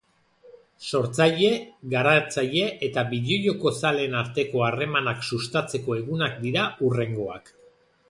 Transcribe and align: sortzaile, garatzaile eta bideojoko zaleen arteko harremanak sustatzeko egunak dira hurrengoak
sortzaile, 0.85 1.51
garatzaile 1.91 2.65
eta 2.89 3.05
bideojoko 3.13 3.75
zaleen 3.83 4.19
arteko 4.25 4.67
harremanak 4.71 5.25
sustatzeko 5.31 6.03
egunak 6.03 6.45
dira 6.49 6.69
hurrengoak 6.87 7.59